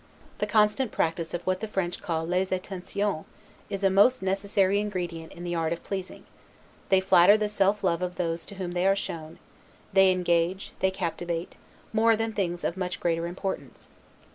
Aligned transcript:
The 0.39 0.47
constant 0.47 0.91
practice 0.91 1.31
of 1.35 1.45
what 1.45 1.59
the 1.59 1.67
French 1.67 2.01
call 2.01 2.25
'les 2.25 2.51
Attentions', 2.51 3.25
is 3.69 3.83
a 3.83 3.91
most 3.91 4.23
necessary 4.23 4.79
ingredient 4.79 5.31
in 5.31 5.43
the 5.43 5.53
art 5.53 5.71
of 5.73 5.83
pleasing; 5.83 6.23
they 6.89 6.99
flatter 6.99 7.37
the 7.37 7.47
self 7.47 7.83
love 7.83 8.01
of 8.01 8.15
those 8.15 8.43
to 8.47 8.55
whom 8.55 8.71
they 8.71 8.87
are 8.87 8.95
shown; 8.95 9.37
they 9.93 10.11
engage, 10.11 10.71
they 10.79 10.89
captivate, 10.89 11.55
more 11.93 12.15
than 12.15 12.33
things 12.33 12.63
of 12.63 12.75
much 12.77 12.99
greater 12.99 13.27
importance. 13.27 13.89